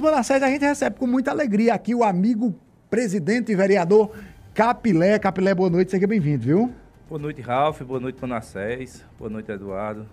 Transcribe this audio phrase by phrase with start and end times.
[0.00, 2.54] 7 a gente recebe com muita alegria aqui o amigo
[2.88, 4.12] presidente e vereador
[4.54, 5.18] Capilé.
[5.18, 6.72] Capilé, boa noite, seja bem-vindo, viu?
[7.08, 7.82] Boa noite, Ralf.
[7.82, 9.04] Boa noite, Manassés.
[9.18, 10.06] Boa noite, Eduardo.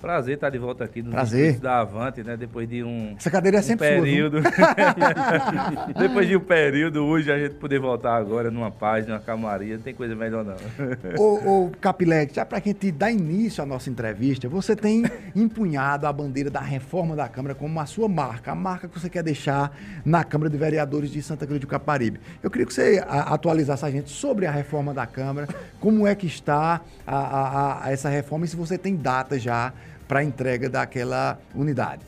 [0.00, 1.58] Prazer estar de volta aqui no Prazer.
[1.60, 2.34] da Avante, né?
[2.34, 4.38] Depois de um, Essa cadeira é um sempre período.
[5.98, 9.82] Depois de um período, hoje a gente poder voltar agora numa paz, numa calmaria, não
[9.82, 10.56] tem coisa melhor não.
[10.56, 11.22] sua.
[11.22, 15.04] Ô, ô Capilé, já para a gente dar início à nossa entrevista, você tem
[15.36, 19.10] empunhado a bandeira da reforma da Câmara como a sua marca, a marca que você
[19.10, 22.20] quer deixar na Câmara de Vereadores de Santa Cruz do Caparibe.
[22.42, 25.46] Eu queria que você atualizasse a gente sobre a reforma da Câmara,
[25.78, 29.72] como é que está a, a- a- essa reforma e se você tem data já
[30.08, 32.02] para a entrega daquela unidade.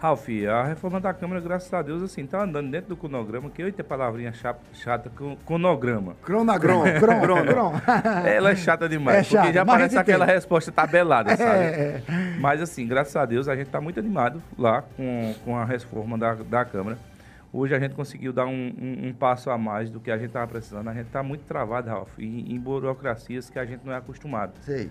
[0.00, 3.60] Ralf, a reforma da Câmara, graças a Deus, assim, tá andando dentro do cronograma, que
[3.60, 6.14] eu tenho palavrinha cha- chata, com cronograma.
[6.22, 7.72] Cronograma, cron, cron, cron.
[8.26, 10.36] Ela é chata demais, É chata, porque já parece aquela entende.
[10.38, 11.64] resposta tabelada, sabe?
[11.64, 12.36] É, é.
[12.40, 16.16] Mas assim, graças a Deus, a gente está muito animado lá com, com a reforma
[16.16, 16.96] da, da Câmara.
[17.52, 20.28] Hoje a gente conseguiu dar um, um- um passo a mais do que a gente
[20.28, 20.88] estava precisando.
[20.88, 24.52] A gente está muito travado, Ralf, em, em burocracias que a gente não é acostumado.
[24.62, 24.90] Sei.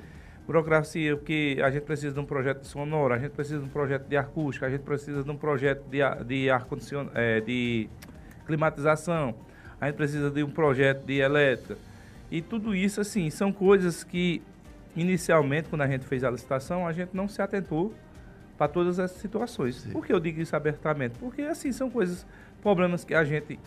[0.50, 3.69] Burocracia, porque a gente precisa de um projeto de sonoro, a gente precisa de um
[3.69, 7.11] projeto de acústica, a gente precisa de um projeto de, de ar condicionado,
[7.45, 7.88] de
[8.47, 9.36] climatização,
[9.80, 11.78] a gente precisa de um projeto de elétrica.
[12.31, 14.41] E tudo isso, assim, são coisas que,
[14.95, 17.94] inicialmente, quando a gente fez a licitação, a gente não se atentou
[18.58, 19.86] para todas essas situações.
[19.91, 21.13] Por que eu digo isso abertamente?
[21.19, 22.25] Porque, assim, são coisas,
[22.59, 23.59] problemas que a gente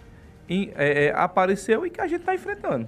[0.53, 2.87] em- é, é, apareceu e que a gente está enfrentando.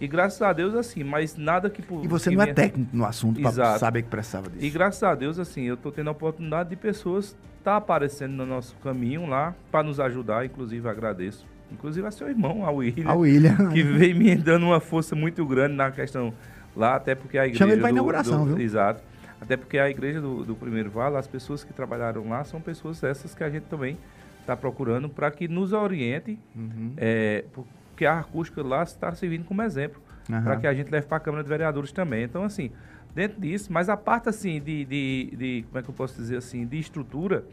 [0.00, 1.80] E graças a Deus, assim, mas nada que...
[1.82, 4.64] por- E você que não é técnico no assunto para saber que precisava disso.
[4.64, 8.46] e graças a Deus, assim, eu estou tendo a oportunidade de pessoas estar aparecendo no
[8.46, 11.44] nosso caminho lá para nos ajudar, inclusive agradeço.
[11.70, 13.68] Inclusive a seu irmão, a William, A William.
[13.70, 16.32] que veio me dando uma força muito grande na questão
[16.74, 17.58] lá, até porque a igreja.
[17.58, 18.64] Chama ele do- inauguração, do- viu?
[18.64, 19.02] Exato.
[19.40, 23.04] Até porque a igreja do, do Primeiro Vale, as pessoas que trabalharam lá são pessoas
[23.04, 23.96] essas que a gente também
[24.48, 26.92] está procurando para que nos oriente, Uhum.
[26.96, 30.42] é, porque a acústica lá está servindo como exemplo Aham.
[30.42, 32.24] para que a gente leve para a Câmara de Vereadores também.
[32.24, 32.70] Então, assim,
[33.14, 36.38] dentro disso, mas a parte assim de, de, de- como é que eu posso dizer
[36.38, 37.44] assim, de estrutura,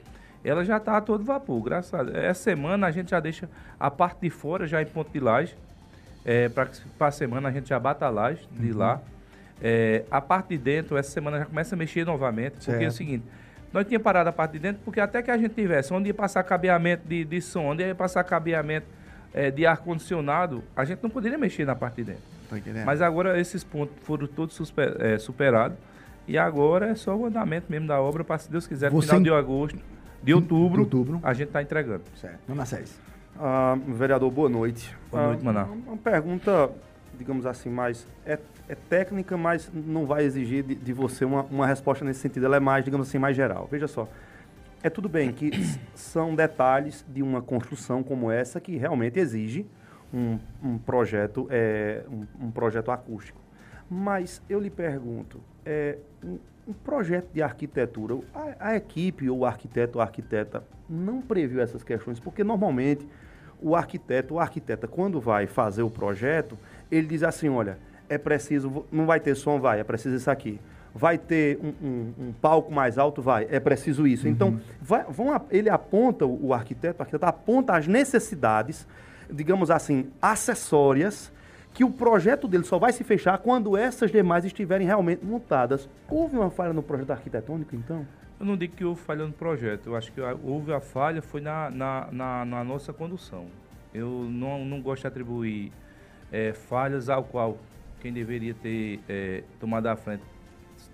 [0.43, 1.61] ela já está a todo vapor.
[1.63, 2.15] Graças a Deus.
[2.15, 5.55] Essa semana a gente já deixa a parte de fora já em ponto de laje.
[6.23, 6.69] É, para
[7.01, 8.77] a semana a gente já bata a laje de Uhum.
[8.77, 9.01] lá.
[9.61, 12.53] É, a parte de dentro, essa semana já começa a mexer novamente.
[12.53, 12.93] Porque é o Certo.
[12.93, 13.25] seguinte,
[13.75, 16.13] nós tínhamos parado a parte de dentro, porque até que a gente tivesse onde ia
[16.13, 18.87] passar cabeamento de, de som, onde ia passar cabeamento
[19.33, 22.23] eh, de ar-condicionado, a gente não poderia mexer na parte de dentro.
[22.85, 25.77] Mas agora esses pontos foram todos suspe- eh, superados.
[26.27, 29.07] E agora é só o andamento mesmo da obra, para se Deus quiser, no Você
[29.09, 29.77] final de agosto,
[30.23, 31.19] de outubro, outubro.
[31.21, 32.01] a gente está entregando.
[32.19, 32.39] Certo.
[32.47, 32.63] Dona.
[33.39, 34.95] Ah, vereador, boa noite.
[35.11, 35.63] Boa noite, Ah, Maná.
[35.65, 36.69] Uma pergunta,
[37.17, 41.67] digamos assim, mais é, é técnica, mas não vai exigir de, de você uma, uma
[41.67, 42.45] resposta nesse sentido.
[42.45, 43.67] Ela é mais, digamos assim, mais geral.
[43.71, 44.07] Veja só.
[44.83, 45.51] É tudo bem que
[45.95, 49.65] são detalhes de uma construção como essa que realmente exige
[50.13, 53.41] um, um projeto, é, um, um projeto acústico.
[53.89, 56.37] Mas eu lhe pergunto, é, um,
[56.67, 61.61] um projeto de arquitetura, a, a equipe ou o arquiteto ou a arquiteta não previu
[61.61, 63.07] essas questões, porque normalmente
[63.61, 66.57] o arquiteto ou a arquiteta, quando vai fazer o projeto,
[66.91, 67.77] ele diz assim, olha,
[68.09, 70.59] é preciso, não vai ter som, vai, é preciso isso aqui.
[70.93, 74.27] Vai ter um, um- um palco mais alto, vai, é preciso isso.
[74.27, 78.87] Então, vai- vão ele aponta, o, arquiteto, o arquiteto aponta as necessidades,
[79.29, 81.33] digamos assim, acessórias,
[81.73, 85.89] que o projeto dele só vai se fechar quando essas demais estiverem realmente montadas.
[86.09, 88.07] Houve uma falha no projeto arquitetônico, então?
[88.39, 91.41] Eu não digo que houve falha no projeto, eu acho que houve a falha foi
[91.41, 93.47] na, na, na- na nossa condução.
[93.93, 95.71] Eu não, não gosto de atribuir
[96.31, 97.57] eh, falhas ao qual
[98.01, 100.23] quem deveria ter eh, tomado a frente,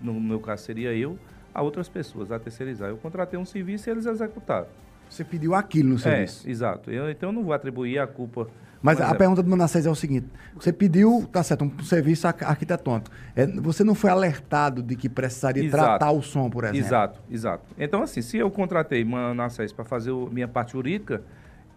[0.00, 1.18] no meu caso seria eu,
[1.54, 2.88] a outras pessoas, a terceirizar.
[2.88, 4.66] Eu contratei um serviço e eles executaram.
[5.08, 6.48] Você pediu aquilo no É, serviço.
[6.48, 6.90] exato.
[6.90, 8.48] Eu, então eu não vou atribuir a culpa.
[8.80, 12.44] Mas a pergunta do Manassés é o seguinte: você pediu, tá certo, um serviço arqu-
[12.44, 13.10] arquitetônico.
[13.36, 15.84] É, você não foi alertado de que precisaria Exato.
[15.84, 16.80] tratar o som, por exemplo?
[16.80, 17.64] Exato, exato.
[17.78, 21.22] Então, assim, se eu contratei Manassés para fazer minha parte jurídica,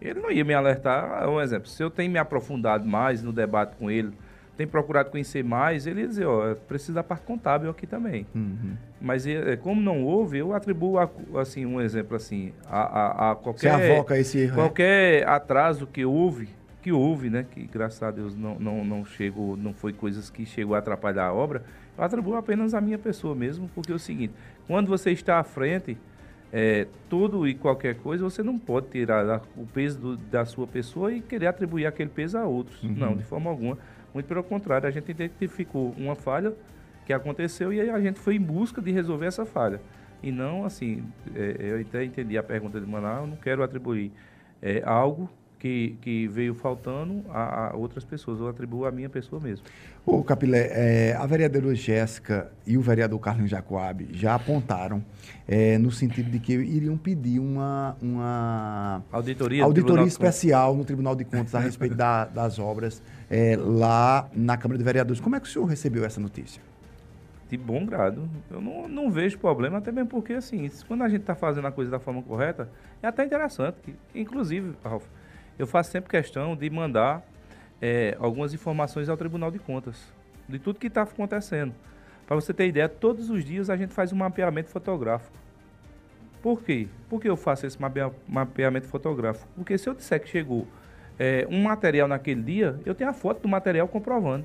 [0.00, 1.28] ele não ia me alertar.
[1.28, 4.12] Um exemplo, se eu tenho me aprofundado mais no debate com ele,
[4.56, 8.26] tenho procurado conhecer mais, ele ia dizer, ó, precisa da parte contábil aqui também.
[8.34, 8.74] Uhum.
[9.00, 11.10] Mas eh, como não houve, eu atribuo, a-
[11.40, 13.92] assim, um exemplo assim, a, a- a Você qualquer...
[13.92, 14.56] avoca esse erro.
[14.56, 14.62] né?
[14.62, 16.48] Qualquer atraso que houve,
[16.82, 17.44] que houve, né?
[17.50, 21.26] Que graças a Deus não, não, não chegou, não foi coisas que chegou a atrapalhar
[21.26, 21.62] a obra,
[21.98, 24.32] eu atribuo apenas à minha pessoa mesmo, porque é o seguinte,
[24.66, 25.98] quando você está à frente,
[26.52, 30.66] é, tudo e qualquer coisa, você não pode tirar a- o peso do- da sua
[30.66, 32.82] pessoa e querer atribuir aquele peso a outros.
[32.82, 33.76] Não, de forma alguma.
[34.14, 36.52] Muito pelo contrário, a gente identificou uma falha
[37.04, 39.80] que aconteceu e aí a gente foi em busca de resolver essa falha.
[40.22, 41.04] E não assim,
[41.34, 44.10] é, eu até entendi a pergunta de Manaus, eu não quero atribuir
[44.62, 49.40] é, algo que, que veio faltando a, a, outras pessoas, eu atribuo a minha pessoa
[49.40, 49.64] mesmo.
[50.04, 55.02] Ô Capilé, é, a vereadora Jéssica e o vereador Carlos Jacoab já apontaram
[55.48, 61.24] é, no sentido de que iriam pedir uma, uma auditoria, auditoria especial no Tribunal de
[61.24, 65.20] Contas a respeito da, das obras é, lá na Câmara de Vereadores.
[65.20, 66.62] Como é que o senhor recebeu essa notícia?
[67.48, 68.28] De bom grado.
[68.50, 71.72] Eu não, não vejo problema, até mesmo porque, assim, quando a gente está fazendo a
[71.72, 72.68] coisa da forma correta,
[73.00, 73.76] é até interessante.
[73.84, 75.04] Que, inclusive, Ralf,
[75.58, 77.26] eu faço sempre questão de mandar
[77.80, 80.14] é, algumas informações ao Tribunal de Contas
[80.48, 81.74] de tudo que está acontecendo.
[82.26, 85.36] Para você ter ideia, todos os dias a gente faz um mapeamento fotográfico.
[86.42, 86.88] Por quê?
[87.08, 87.78] Por que eu faço esse
[88.28, 89.48] mapeamento fotográfico?
[89.56, 90.66] Porque se eu disser que chegou
[91.18, 94.44] é, um material naquele dia, eu tenho a foto do material comprovando.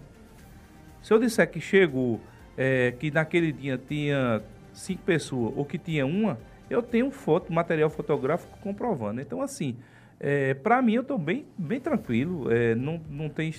[1.02, 2.20] Se eu disser que chegou,
[2.58, 4.42] é, que naquele dia tinha
[4.74, 9.22] cinco pessoas ou que tinha uma, eu tenho foto, material fotográfico comprovando.
[9.22, 9.76] Então, assim,
[10.24, 12.52] é, para mim, eu estou bem, bem tranquilo.
[12.52, 13.52] É, não, não tem.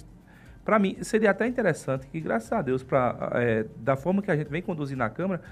[0.65, 4.37] Para mim, seria até interessante que, graças a Deus, pra, é, da forma que a
[4.37, 5.43] gente vem conduzir na Câmara,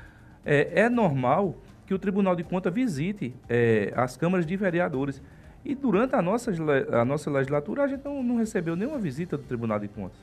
[0.47, 5.21] é, é normal que o Tribunal de Contas visite é, as câmaras de vereadores.
[5.65, 6.53] E durante a nossa,
[6.93, 10.19] a nossa legislatura, a gente não, não recebeu nenhuma visita do Tribunal de Contas.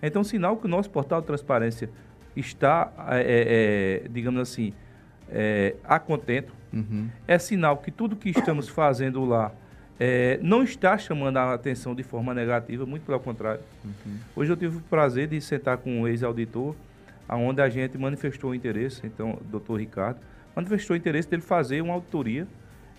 [0.00, 1.90] Então, sinal que o nosso portal de transparência
[2.36, 4.72] está, é, é, digamos assim,
[5.28, 6.52] é, a contento.
[6.72, 7.08] Uhum.
[7.26, 9.52] É sinal que tudo que estamos fazendo lá
[9.98, 13.60] é, não está chamando a atenção de forma negativa, muito pelo contrário.
[13.84, 14.18] Uhum.
[14.36, 16.76] Hoje eu tive o prazer de sentar com um ex-auditor,
[17.28, 20.20] onde a gente manifestou o interesse, então, o doutor Ricardo,
[20.54, 22.46] manifestou o interesse dele fazer uma auditoria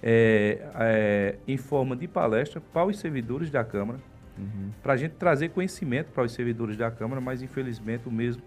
[0.03, 3.99] é, é, em forma de palestra para os servidores da Câmara,
[4.37, 4.71] uhum.
[4.83, 8.43] para a gente trazer conhecimento para os servidores da Câmara, mas infelizmente o mesmo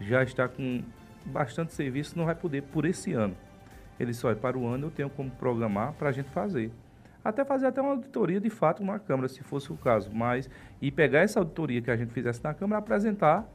[0.00, 0.82] já está com
[1.24, 3.36] bastante serviço, não vai poder por esse ano.
[3.98, 6.70] Ele só é para o ano, eu tenho como programar para a gente fazer
[7.24, 10.48] até fazer até uma auditoria de fato na Câmara, se fosse o caso, mas
[10.80, 13.46] e pegar essa auditoria que a gente fizesse na Câmara apresentar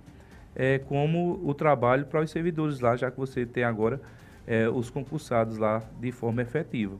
[0.55, 3.99] é, como o trabalho para os servidores lá, já que você tem agora
[4.45, 6.95] é, os concursados lá de forma efetiva.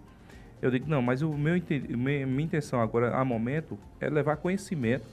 [0.61, 5.05] Eu digo, não, mas o meu, minha, intenção agora, a momento, é levar conhecimento,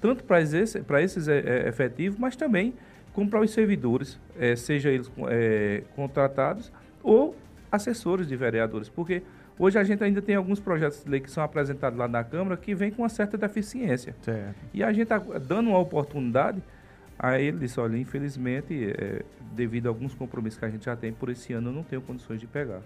[0.00, 2.72] tanto para esses, esses é, é, efetivos, mas também
[3.12, 7.36] como para os servidores, é, seja eles é, contratados ou
[7.70, 9.22] assessores de vereadores, porque
[9.58, 12.56] Hoje a gente ainda tem alguns projetos de lei que são apresentados lá na Câmara
[12.56, 14.14] que vêm com uma certa deficiência.
[14.22, 14.54] Certo.
[14.72, 16.62] E a gente está dando uma oportunidade,
[17.18, 21.12] a ele disse, olha, infelizmente, é, devido a alguns compromissos que a gente já tem
[21.12, 22.80] por esse ano, eu não tenho condições de pegar.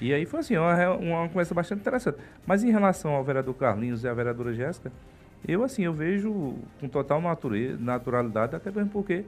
[0.00, 2.18] E aí foi assim, uma, uma conversa bastante interessante.
[2.44, 4.90] Mas em relação ao vereador Carlinhos e à vereadora Jéssica,
[5.46, 9.24] eu assim, eu vejo com total natureza, naturalidade, até mesmo porque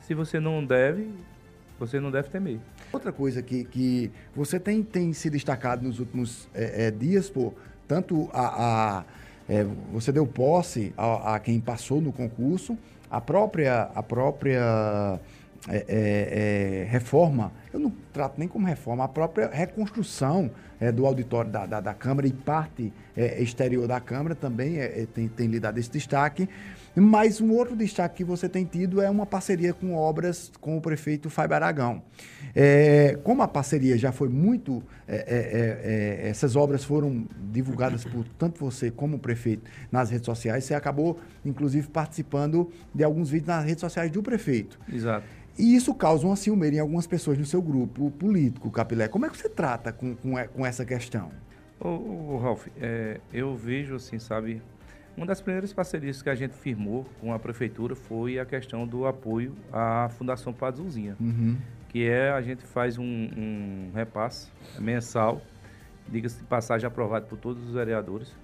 [0.00, 1.10] se você não deve,
[1.80, 2.58] você não deve temer.
[2.92, 7.54] Outra coisa que, que você tem, tem se destacado nos últimos é, é, dias, pô,
[7.88, 9.04] tanto a, a
[9.48, 12.78] é, você deu posse a, a, quem passou no concurso,
[13.10, 15.18] a própria, a própria
[15.68, 20.50] é, é, é, reforma, eu não trato nem como reforma, a própria reconstrução
[20.94, 24.78] do auditório da, da, da, Câmara e parte exterior da Câmara também
[25.12, 26.48] tem, tem lhe dado esse destaque.
[26.94, 30.80] Mas um outro destaque que você tem tido é uma parceria com obras com o
[30.80, 32.02] prefeito Fábio Aragão.
[32.54, 34.82] É, como a parceria já foi muito.
[35.06, 40.10] É, é, é, é essas obras foram divulgadas por tanto você como o prefeito nas
[40.10, 44.78] redes sociais, você acabou, inclusive, participando de alguns vídeos nas redes sociais do prefeito.
[44.92, 45.26] Exato.
[45.58, 49.08] E isso causa uma ciumeira em algumas pessoas no seu grupo político, Capilé.
[49.08, 51.30] Como é que você trata com, com, com essa questão?
[51.78, 54.62] Ô, ô Ralf, é, eu vejo assim, sabe,
[55.20, 59.06] uma das primeiras parcerias que a gente firmou com a prefeitura foi a questão do
[59.06, 61.58] apoio à Fundação Pazuzinha, uhum.
[61.90, 65.42] que é a gente faz um, um repasse mensal,
[66.08, 68.34] diga-se de passagem aprovado por todos os vereadores.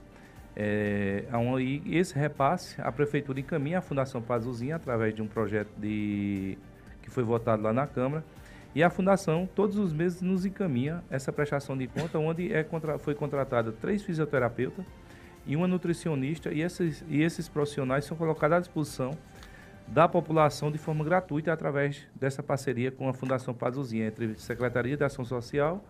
[0.55, 1.25] É,
[1.59, 6.59] e esse repasse a prefeitura encaminha à Fundação Pazuzinha através de um projeto de,
[7.01, 8.23] que foi votado lá na Câmara.
[8.75, 12.99] E a Fundação, todos os meses, nos encaminha essa prestação de conta, onde é contra,
[12.99, 14.85] foi contratada três fisioterapeutas,
[15.47, 19.17] e uma nutricionista, e esses, e esses profissionais são colocados à disposição
[19.87, 25.05] da população de forma gratuita através dessa parceria com a Fundação Pazuzinha, entre Secretaria de
[25.05, 25.85] Ação Social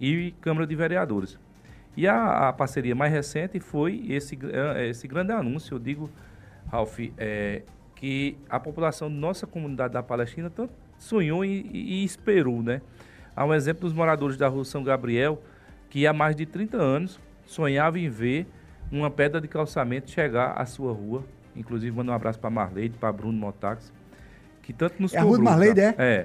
[0.00, 1.38] e Câmara de Vereadores.
[1.94, 4.38] E a, a parceria mais recente foi esse,
[4.88, 6.08] esse grande anúncio, eu digo,
[6.70, 7.62] Ralf, é,
[7.94, 12.80] que a população de nossa comunidade da Palestina tanto sonhou e, e, esperou, né?
[13.36, 15.42] Há um exemplo dos moradores da rua São Gabriel,
[15.90, 18.46] que há mais de 30 anos sonhavam em ver
[18.92, 21.24] uma pedra de calçamento chegar à sua rua.
[21.56, 23.92] Inclusive, mando um abraço para Marleide, para Bruno Motax.
[24.62, 25.38] que tanto nos É a cobrou.
[25.38, 25.94] Ruth Marleide, tá?
[26.02, 26.24] é?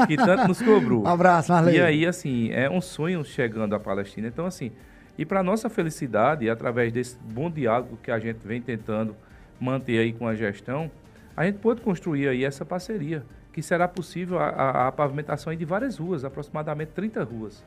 [0.00, 0.06] É.
[0.06, 1.02] que tanto nos cobrou.
[1.04, 1.76] Um abraço, Marley.
[1.76, 4.28] E aí, assim, é um sonho chegando à Palestina.
[4.28, 4.70] Então, assim,
[5.18, 9.14] e para nossa felicidade, através desse bom diálogo que a gente vem tentando
[9.60, 10.90] manter aí com a gestão,
[11.36, 15.56] a gente pôde construir aí essa parceria, que será possível a, a, a pavimentação aí
[15.56, 17.64] de várias ruas, aproximadamente 30 ruas.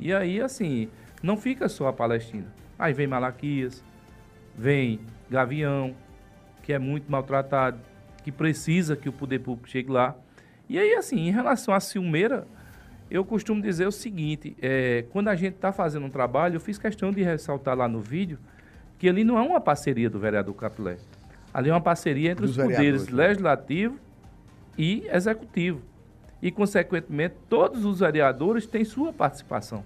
[0.00, 0.88] E aí, assim,
[1.22, 2.46] não fica só a Palestina.
[2.78, 3.84] Aí vem Malaquias,
[4.56, 5.00] vem
[5.30, 5.94] Gavião,
[6.62, 7.78] que é muito maltratado,
[8.24, 10.14] que precisa que o poder público chegue lá.
[10.68, 12.46] E aí, assim, em relação à Silmeira,
[13.10, 16.78] eu costumo dizer o seguinte: é, quando a gente está fazendo um trabalho, eu fiz
[16.78, 18.38] questão de ressaltar lá no vídeo
[19.02, 20.96] que ali não é uma parceria do vereador Capilé.
[21.52, 23.26] Ali é uma parceria entre Dos os poderes né?
[23.26, 23.98] legislativo
[24.78, 25.82] e executivo.
[26.40, 29.84] E, consequentemente, todos os vereadores têm sua participação,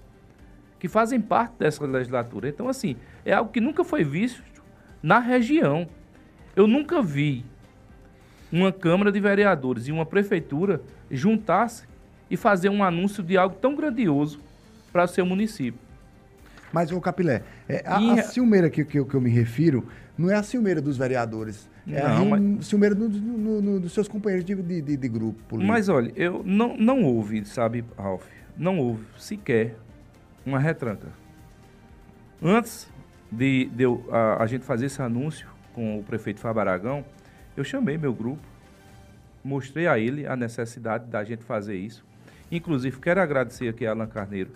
[0.79, 2.49] que fazem parte dessa legislatura.
[2.49, 4.43] Então, assim, é algo que nunca foi visto
[5.01, 5.87] na região.
[6.55, 7.45] Eu nunca vi
[8.51, 11.85] uma Câmara de Vereadores e uma Prefeitura juntar-se
[12.29, 14.39] e fazer um anúncio de algo tão grandioso
[14.91, 15.79] para o seu município.
[16.71, 19.87] Mas, ô Capilé, é, a, E- a Silmeira que, que, eu- que eu me refiro
[20.17, 21.69] não é a Silmeira dos vereadores.
[21.89, 24.97] É a Não, rim- Silmeira do- do- no- no- dos seus companheiros de, de, de-
[24.97, 25.71] de grupo político.
[25.71, 28.25] Mas olha, eu não, não houve, sabe, Ralf,
[28.57, 29.75] não houve sequer
[30.47, 31.09] uma retranca.
[32.41, 32.89] Antes
[33.31, 37.03] de, de eu- a, a gente fazer esse anúncio com o prefeito Fábio Aragão,
[37.55, 38.41] eu chamei meu grupo,
[39.43, 42.05] mostrei a ele a necessidade da gente fazer isso.
[42.51, 44.51] Inclusive, quero agradecer aqui a Alan Carneiro,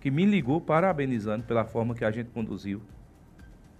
[0.00, 2.82] que me ligou parabenizando pela forma que a gente conduziu,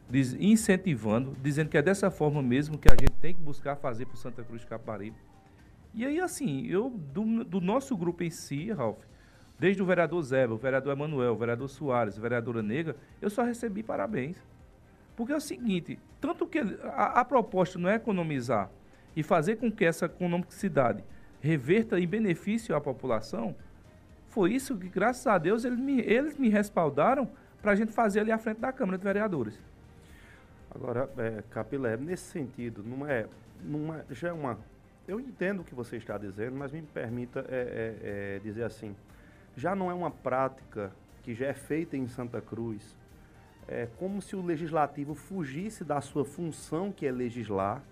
[0.09, 4.07] diz- incentivando, dizendo que é dessa forma mesmo que a gente tem que buscar fazer
[4.07, 5.17] para Santa Cruz de Caparibe.
[5.95, 8.99] E aí, assim, eu, do, do nosso grupo em si, Ralf,
[9.63, 13.45] desde o vereador Zeba, o vereador Emanuel, o vereador Soares, a vereadora Nega, eu só
[13.45, 14.37] recebi parabéns.
[15.15, 18.69] Porque é o seguinte, tanto que a, a proposta não é economizar
[19.15, 21.05] e fazer com que essa economicidade
[21.41, 23.55] reverta em benefício à população,
[24.31, 27.31] foi isso que, graças a Deus, eles me, eles me respaldaram
[27.63, 29.57] para a gente fazer ali à frente da Câmara de Vereadores.
[30.75, 33.29] Agora, é, Capilé, nesse sentido, não é,
[33.63, 34.59] não é- já é uma.
[35.07, 38.97] Eu entendo o que você está dizendo, mas me permita é, é, é, dizer assim:
[39.57, 40.93] já não é uma prática
[41.23, 42.97] que já é feita em Santa Cruz,
[43.69, 47.83] é como se o legislativo fugisse da sua função, que é legislar,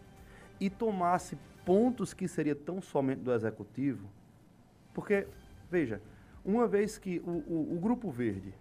[0.59, 4.09] e tomasse pontos que seria tão somente do executivo.
[4.93, 5.27] Porque,
[5.71, 6.03] veja,
[6.45, 8.53] uma vez que o, o- o Grupo Verde,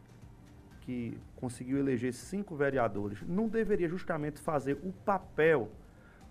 [0.82, 5.70] que conseguiu eleger cinco vereadores, não deveria justamente fazer o papel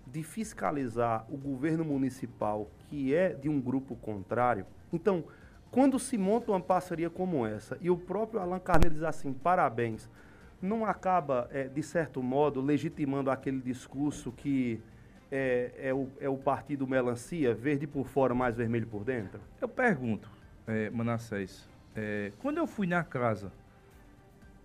[0.07, 4.65] de fiscalizar o governo municipal, que é de um grupo contrário?
[4.91, 5.23] Então,
[5.71, 10.09] quando se monta uma parceria como essa e o próprio Alan Carneiro diz assim, parabéns,
[10.61, 14.81] não acaba, eh, de certo modo, legitimando aquele discurso que
[15.31, 19.39] é, é o, é o partido melancia, verde por fora, mais vermelho por dentro?
[19.61, 20.29] Eu pergunto,
[20.67, 23.51] é, Manassés, é, quando eu fui na casa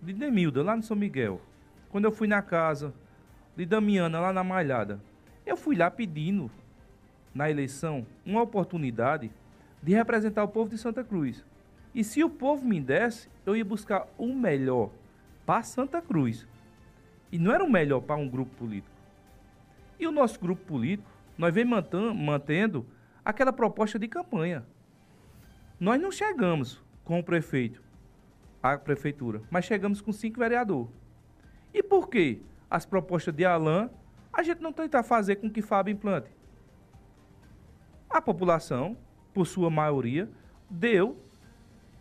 [0.01, 1.39] de Demilda, lá no São Miguel,
[1.89, 2.93] quando eu fui na casa
[3.55, 4.99] de Damiana, lá na Malhada,
[5.45, 6.51] eu fui lá pedindo,
[7.33, 9.31] na eleição, uma oportunidade
[9.85, 11.45] de representar o povo de Santa Cruz.
[11.93, 14.89] E se o povo me desse, eu ia buscar o melhor
[15.45, 16.47] para Santa Cruz.
[17.31, 18.95] E não era o melhor para um grupo político.
[19.99, 22.83] E o nosso grupo político, nós vem mantendo
[23.23, 24.65] aquela proposta de campanha.
[25.79, 27.83] Nós não chegamos com o prefeito,
[28.63, 30.89] a prefeitura, mas chegamos com cinco vereadores.
[31.71, 33.87] E por que as propostas de Alain
[34.33, 36.31] a gente não tenta fazer com que Fábio implante?
[38.09, 38.97] A população,
[39.35, 40.29] por sua maioria,
[40.69, 41.17] deu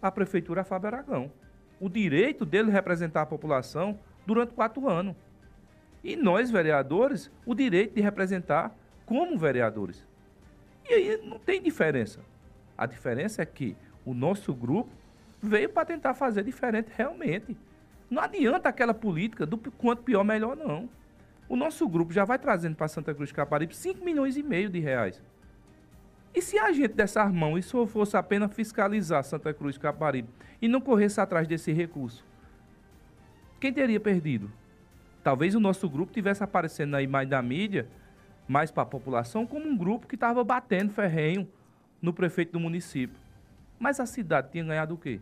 [0.00, 1.32] à prefeitura a Fábio Aragão.
[1.80, 5.16] O direito dele representar a população durante quatro anos.
[6.02, 8.72] E nós, vereadores, o direito de representar
[9.04, 10.06] como vereadores.
[10.88, 12.20] E aí não tem diferença.
[12.78, 14.90] A diferença é que o nosso grupo
[15.42, 17.56] veio para tentar fazer diferente realmente.
[18.08, 20.88] Não adianta aquela política do quanto pior, melhor, não.
[21.48, 24.78] O nosso grupo já vai trazendo para Santa Cruz Caparibe 5 milhões e meio de
[24.78, 25.20] reais.
[26.34, 29.80] E se a gente desse as mãos e só fosse apenas fiscalizar Santa Cruz de
[29.80, 30.28] Caparibe
[30.60, 32.24] e não corresse atrás desse recurso,
[33.60, 34.50] quem teria perdido?
[35.22, 37.88] Talvez o nosso grupo tivesse aparecendo aí mais na mídia,
[38.46, 41.48] mais para a população, como um grupo que estava batendo ferrenho
[42.02, 43.16] no prefeito do município.
[43.78, 45.20] Mas a cidade tinha ganhado o quê?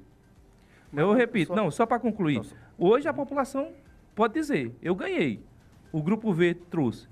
[0.91, 2.43] Mas eu repito, só- não, só para concluir.
[2.43, 3.73] Só- Hoje a população
[4.15, 5.45] pode dizer, eu ganhei.
[5.93, 7.07] O grupo V trouxe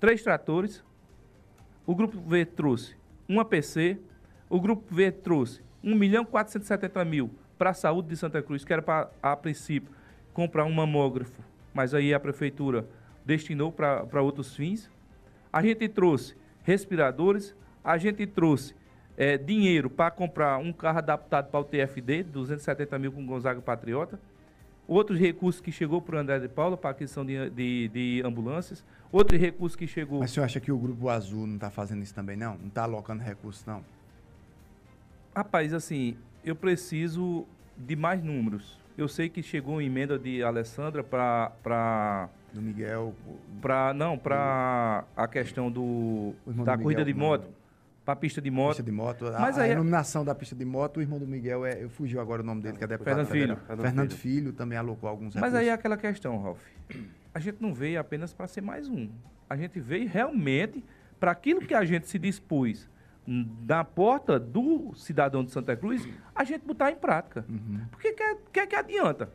[0.00, 0.82] três tratores,
[1.86, 2.96] o grupo V trouxe
[3.28, 3.98] um APC,
[4.48, 8.64] o grupo V trouxe 1 milhão e 470 mil para a saúde de Santa Cruz,
[8.64, 9.90] que era para, a princípio,
[10.32, 11.42] comprar um mamógrafo,
[11.72, 12.86] mas aí a prefeitura
[13.24, 14.90] destinou para outros fins.
[15.52, 18.74] A gente trouxe respiradores, A gente trouxe
[19.16, 24.18] é, dinheiro para comprar um carro adaptado para o TFD, 270 mil com Gonzaga Patriota.
[24.88, 28.84] Outros recursos que chegou para o André de Paula para aquisição de, de, de, ambulâncias.
[29.10, 30.20] Outro recurso que chegou.
[30.20, 32.56] Mas o senhor acha que o Grupo Azul não está fazendo isso também, não?
[32.56, 33.84] Não está alocando recursos, não?
[35.34, 38.78] Rapaz, assim, eu preciso de mais números.
[38.96, 42.28] Eu sei que chegou uma emenda de Alessandra para.
[42.54, 43.12] Do Miguel.
[43.60, 46.32] Pra, não, para a questão do,
[46.64, 47.42] da do corrida de moto.
[47.42, 47.65] Para
[48.12, 48.68] a pista de moto.
[48.76, 49.24] Pista de moto.
[49.38, 51.88] Mas a, aí, a iluminação da pista de moto, o irmão do Miguel, é, eu
[51.88, 53.56] fugiu agora o nome dele, que é deputado Fernando Filho.
[53.56, 54.36] Fernando, Fernando Filho.
[54.36, 54.52] Filho.
[54.52, 55.58] também alocou alguns Mas recursos.
[55.58, 56.60] aí é aquela questão, Ralf.
[57.34, 59.10] A gente não veio apenas para ser mais um.
[59.48, 60.84] A gente veio realmente
[61.20, 62.88] para aquilo que a gente se dispôs
[63.26, 67.44] na porta do cidadão de Santa Cruz, a gente botar em prática.
[67.48, 67.80] Uhum.
[67.90, 69.28] Porque que, que, que adianta?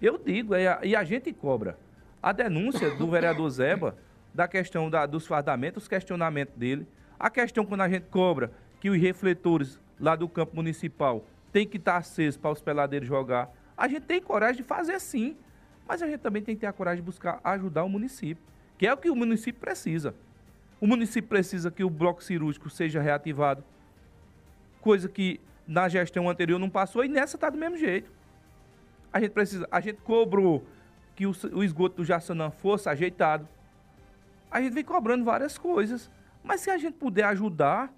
[0.00, 1.78] Eu digo, é, e a gente cobra.
[2.22, 3.96] A denúncia do vereador Zeba,
[4.34, 6.86] da questão da, dos fardamentos, os questionamentos dele,
[7.18, 11.76] a questão quando a gente cobra que os refletores lá do campo municipal tem que
[11.76, 15.36] estar acesos para os peladeiros jogar, a gente tem coragem de fazer sim.
[15.86, 18.44] Mas a gente também tem que ter a coragem de buscar ajudar o município,
[18.76, 20.14] que é o que o município precisa.
[20.80, 23.64] O município precisa que o bloco cirúrgico seja reativado,
[24.80, 28.12] coisa que na gestão anterior não passou e nessa está do mesmo jeito.
[29.12, 30.64] A gente precisa, a gente cobrou
[31.16, 33.48] que o, o esgoto do Jaçanã fosse ajeitado.
[34.50, 36.10] A gente vem cobrando várias coisas,
[36.42, 37.92] mas se a gente puder ajudar,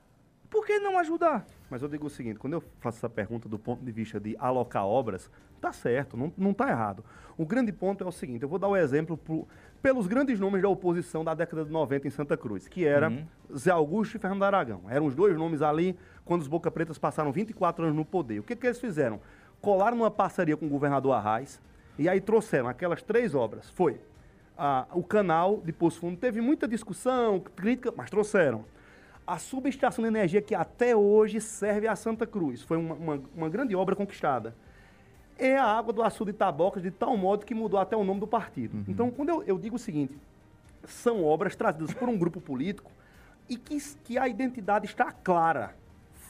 [0.49, 1.47] por que não ajudar?
[1.71, 4.37] Mas eu digo o seguinte, quando eu faço essa pergunta do ponto de vista de
[4.39, 5.31] alocar obras,
[5.61, 7.05] tá certo, não, não tá errado.
[7.39, 9.47] O grande ponto é o seguinte, eu vou dar o um exemplo pro,
[9.81, 13.25] pelos grandes nomes da oposição da década de 90 em Santa Cruz, que era uhum.
[13.57, 14.83] Zé Augusto e Fernando Aragão.
[14.89, 18.41] Eram os dois nomes ali quando os Boca Pretas passaram 24 anos no poder.
[18.41, 19.21] O que, que eles fizeram?
[19.61, 21.61] Colaram numa parceria com o governador Arraes
[21.97, 23.71] e aí trouxeram aquelas três obras.
[23.71, 24.01] Foi
[24.63, 28.67] ah, o canal de Poço Fundo, teve muita discussão, crítica, mas trouxeram
[29.27, 32.63] a subestação de energia que até hoje serve a Santa Cruz.
[32.63, 34.55] Foi uma, uma, uma grande obra conquistada.
[35.39, 38.21] É a água do açude de Tabocas, de tal modo que mudou até o nome
[38.21, 38.77] do partido.
[38.77, 38.85] Uhum.
[38.89, 40.19] Então, quando eu, eu digo o seguinte,
[40.85, 42.91] são obras trazidas por um grupo político
[43.49, 45.75] e que, que a identidade está clara.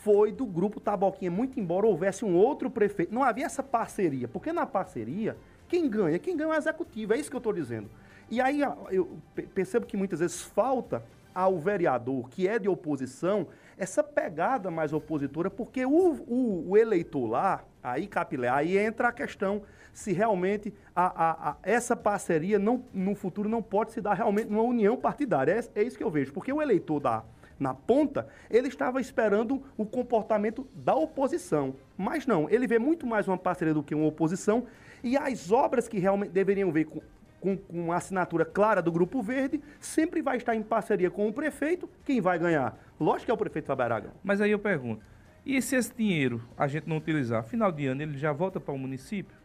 [0.04, 3.12] Foi do grupo Taboquinha, muito embora houvesse um outro prefeito.
[3.12, 6.18] Não havia essa parceria, porque na parceria, quem ganha?
[6.18, 7.90] Quem ganha é o executivo, é isso que eu estou dizendo.
[8.30, 9.18] E aí eu
[9.54, 15.50] percebo que muitas vezes falta ao vereador que é de oposição essa pegada mais opositora,
[15.50, 19.62] porque o, o, o eleitor lá, aí capilé, aí entra a questão
[19.92, 24.50] se realmente a, a, a, essa parceria não, no futuro não pode se dar realmente
[24.50, 25.52] numa união partidária.
[25.52, 27.24] É, é isso que eu vejo, porque o eleitor da,
[27.58, 31.74] na ponta, ele estava esperando o comportamento da oposição.
[31.96, 34.66] Mas não, ele vê muito mais uma parceria do que uma oposição.
[35.02, 37.00] E as obras que realmente deveriam ver com,
[37.40, 41.88] com, com assinatura clara do Grupo Verde, sempre vai estar em parceria com o prefeito.
[42.04, 42.78] Quem vai ganhar?
[42.98, 44.12] Lógico que é o prefeito Fábio Aragão.
[44.22, 45.02] Mas aí eu pergunto,
[45.44, 48.74] e se esse dinheiro a gente não utilizar, final de ano ele já volta para
[48.74, 49.36] o município?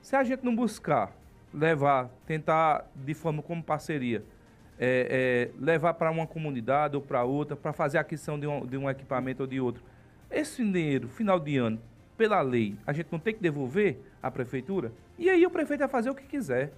[0.00, 1.12] Se a gente não buscar
[1.52, 4.24] levar, tentar de forma como parceria,
[4.78, 8.66] é, é, levar para uma comunidade ou para outra, para fazer a aquisição de um,
[8.66, 9.84] de um equipamento ou de outro,
[10.30, 11.78] esse dinheiro, final de ano,
[12.16, 14.92] pela lei, a gente não tem que devolver à prefeitura?
[15.18, 16.72] E aí o prefeito vai fazer o que quiser.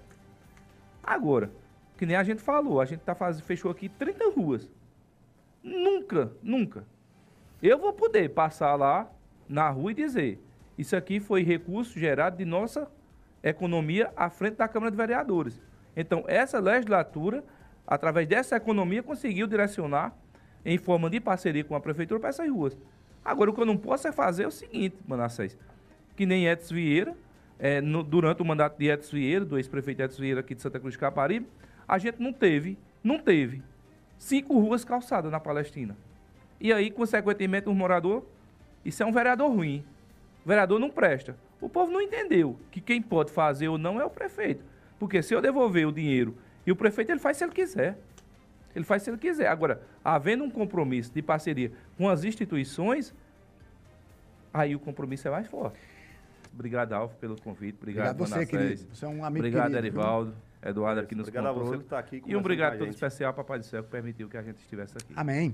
[1.04, 1.50] Agora,
[1.96, 4.70] que nem a gente falou, a gente tá faz, fechou aqui 30 ruas.
[5.62, 6.84] Nunca, nunca.
[7.62, 9.10] Eu vou poder passar lá
[9.48, 10.42] na rua e dizer:
[10.76, 12.90] isso aqui foi recurso gerado de nossa
[13.42, 15.60] economia à frente da Câmara de Vereadores.
[15.96, 17.44] Então, essa legislatura,
[17.86, 20.16] através dessa economia, conseguiu direcionar
[20.64, 22.76] em forma de parceria com a prefeitura para essas ruas.
[23.24, 25.56] Agora, o que eu não posso é fazer o seguinte, Manassés,
[26.16, 27.14] que nem Edson Vieira,
[27.58, 30.78] é, no, durante o mandato de Edson Vieira, do ex-prefeito Edson Vieira aqui de Santa
[30.80, 31.46] Cruz de Caparibe,
[31.86, 33.62] a gente não teve, não teve,
[34.18, 35.96] cinco ruas calçadas na Palestina.
[36.60, 38.24] E aí, consequentemente, o morador,
[38.84, 39.84] isso é um vereador ruim.
[40.44, 41.36] O vereador não presta.
[41.60, 44.64] O povo não entendeu que quem pode fazer ou não é o prefeito.
[44.98, 46.36] Porque se eu devolver o dinheiro
[46.66, 47.98] e o prefeito ele faz se ele quiser.
[48.74, 49.48] Ele faz se ele quiser.
[49.48, 53.14] Agora, havendo um compromisso de parceria com as instituições,
[54.52, 55.78] aí o compromisso é mais forte.
[56.54, 57.76] Obrigado, Alfa, pelo convite.
[57.76, 58.86] Obrigado, obrigado você, querido.
[58.94, 60.30] Você é um amigo Obrigado, querido, Erivaldo.
[60.30, 60.54] Viu?
[60.70, 62.22] Eduardo aqui nos Obrigado a você que está aqui.
[62.26, 65.12] E um obrigado todo especial, Papai do Céu, que permitiu que a gente estivesse aqui.
[65.14, 65.52] Amém.